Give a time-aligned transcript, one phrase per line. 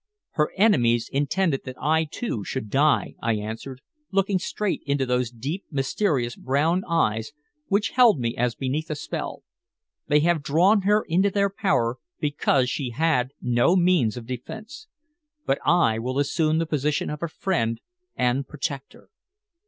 [0.31, 3.81] "Her enemies intended that I, too, should die!" I answered,
[4.11, 7.33] looking straight into those deep mysterious brown eyes
[7.67, 9.43] which held me as beneath a spell.
[10.07, 14.87] "They have drawn her into their power because she had no means of defense.
[15.45, 17.79] But I will assume the position of her friend
[18.15, 19.09] and protector."